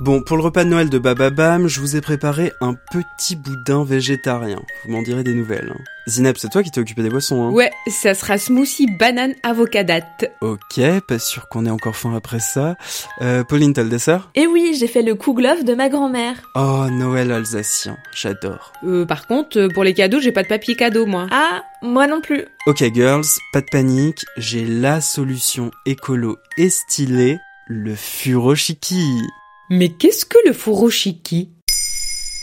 [0.00, 3.84] Bon, pour le repas de Noël de Bababam, je vous ai préparé un petit boudin
[3.84, 4.60] végétarien.
[4.84, 5.72] Vous m'en direz des nouvelles.
[5.72, 5.80] Hein.
[6.08, 10.32] Zineb, c'est toi qui t'es occupé des boissons, hein Ouais, ça sera smoothie banane avocadate.
[10.40, 12.74] Ok, pas sûr qu'on ait encore faim après ça.
[13.22, 14.30] Euh, Pauline, t'as le dessert?
[14.34, 16.42] Et oui, j'ai fait le kouglof de ma grand-mère.
[16.56, 18.72] Oh, Noël alsacien, j'adore.
[18.82, 21.28] Euh, par contre, euh, pour les cadeaux, j'ai pas de papier cadeau, moi.
[21.30, 22.44] Ah, moi non plus.
[22.66, 27.38] Ok, girls, pas de panique, j'ai la solution écolo et stylée,
[27.68, 29.22] le furoshiki.
[29.70, 31.48] Mais qu'est-ce que le furoshiki?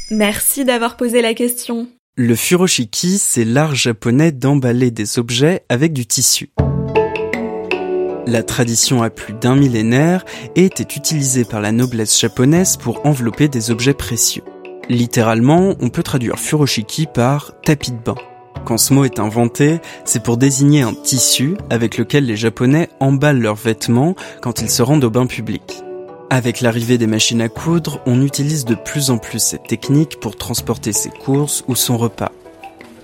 [0.10, 1.88] Merci d'avoir posé la question.
[2.16, 6.52] Le furoshiki, c'est l'art japonais d'emballer des objets avec du tissu.
[8.26, 10.26] La tradition a plus d'un millénaire
[10.56, 14.44] et était utilisée par la noblesse japonaise pour envelopper des objets précieux.
[14.90, 18.16] Littéralement, on peut traduire furoshiki par tapis de bain.
[18.66, 23.42] Quand ce mot est inventé, c'est pour désigner un tissu avec lequel les Japonais emballent
[23.42, 25.84] leurs vêtements quand ils se rendent au bain public.
[26.34, 30.38] Avec l'arrivée des machines à coudre, on utilise de plus en plus cette technique pour
[30.38, 32.32] transporter ses courses ou son repas.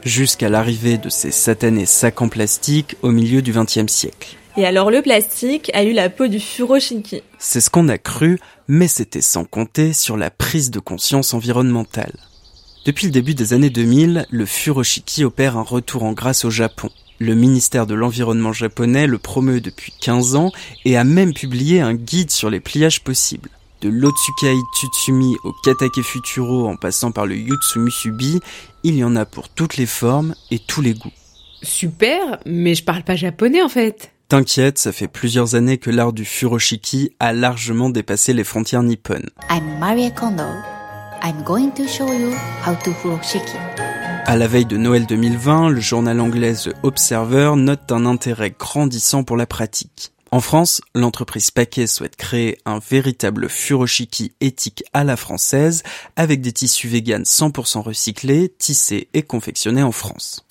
[0.05, 4.37] Jusqu'à l'arrivée de ces satanés sacs en plastique au milieu du XXe siècle.
[4.55, 7.21] Et alors le plastique a eu la peau du furoshiki.
[7.37, 12.15] C'est ce qu'on a cru, mais c'était sans compter sur la prise de conscience environnementale.
[12.85, 16.91] Depuis le début des années 2000, le furoshiki opère un retour en grâce au Japon.
[17.19, 20.51] Le ministère de l'Environnement japonais le promeut depuis 15 ans
[20.85, 23.49] et a même publié un guide sur les pliages possibles.
[23.81, 28.39] De l'Otsukai Tsutsumi au Katake Futuro en passant par le Yutsu Musubi,
[28.83, 31.11] il y en a pour toutes les formes et tous les goûts.
[31.63, 34.11] Super, mais je parle pas japonais en fait.
[34.29, 39.29] T'inquiète, ça fait plusieurs années que l'art du furoshiki a largement dépassé les frontières nippones.
[39.49, 40.43] I'm Maria Kondo.
[41.23, 42.33] I'm going to show you
[42.65, 43.57] how to furoshiki.
[44.27, 49.23] À la veille de Noël 2020, le journal anglais The Observer note un intérêt grandissant
[49.23, 50.11] pour la pratique.
[50.31, 55.81] En France, l'entreprise Paquet souhaite créer un véritable furoshiki éthique à la française
[56.17, 60.45] avec des tissus véganes 100% recyclés, tissés et confectionnés en France.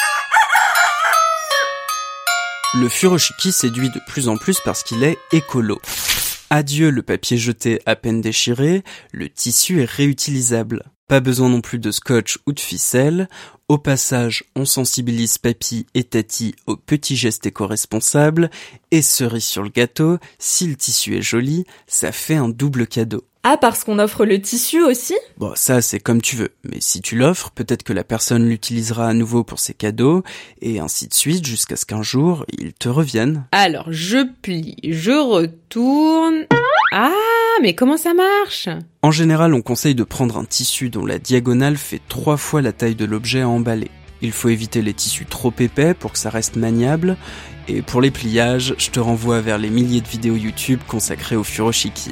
[2.72, 5.82] Le furoshiki séduit de plus en plus parce qu'il est écolo.
[6.48, 10.82] Adieu le papier jeté à peine déchiré, le tissu est réutilisable.
[11.08, 13.28] Pas besoin non plus de scotch ou de ficelle.
[13.68, 18.50] Au passage, on sensibilise papy et tati aux petits gestes éco-responsables.
[18.90, 23.24] Et cerise sur le gâteau, si le tissu est joli, ça fait un double cadeau.
[23.48, 25.14] Ah, parce qu'on offre le tissu aussi?
[25.38, 29.06] Bon, ça c'est comme tu veux, mais si tu l'offres, peut-être que la personne l'utilisera
[29.06, 30.24] à nouveau pour ses cadeaux,
[30.60, 33.46] et ainsi de suite jusqu'à ce qu'un jour, il te revienne.
[33.52, 36.46] Alors, je plie, je retourne.
[36.92, 37.12] Ah,
[37.62, 38.68] mais comment ça marche?
[39.02, 42.72] En général, on conseille de prendre un tissu dont la diagonale fait trois fois la
[42.72, 43.92] taille de l'objet à emballer.
[44.22, 47.16] Il faut éviter les tissus trop épais pour que ça reste maniable,
[47.68, 51.44] et pour les pliages, je te renvoie vers les milliers de vidéos YouTube consacrées au
[51.44, 52.10] furoshiki.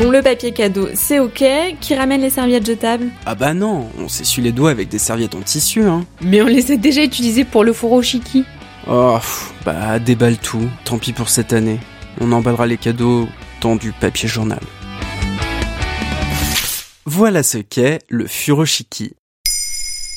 [0.00, 1.44] Bon, le papier cadeau, c'est ok.
[1.78, 3.08] Qui ramène les serviettes jetables?
[3.26, 6.06] Ah bah non, on s'essuie les doigts avec des serviettes en tissu, hein.
[6.22, 8.44] Mais on les a déjà utilisés pour le furoshiki.
[8.88, 11.78] Oh, pff, bah déballe tout, tant pis pour cette année.
[12.18, 13.28] On emballera les cadeaux
[13.60, 14.60] dans du papier journal.
[17.04, 19.12] Voilà ce qu'est le furoshiki.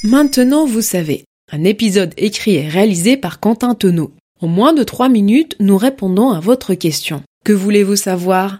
[0.05, 1.25] Maintenant, vous savez.
[1.51, 4.13] Un épisode écrit et réalisé par Quentin Tonneau.
[4.39, 7.21] En moins de 3 minutes, nous répondons à votre question.
[7.43, 8.59] Que voulez-vous savoir?